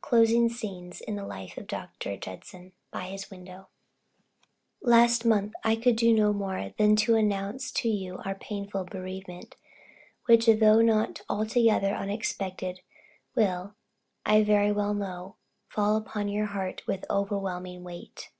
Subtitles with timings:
[0.00, 1.90] CLOSING SCENES IN THE LIFE OF DR.
[2.16, 2.72] JUDSON.
[2.92, 3.68] BY HIS WIDOW.
[4.80, 9.54] Last month I could do no more than announce to you our painful bereavement,
[10.24, 12.80] which though not altogether unexpected,
[13.34, 13.74] will,
[14.24, 15.36] I very well know,
[15.68, 18.30] fall upon your heart with overwhelming weight.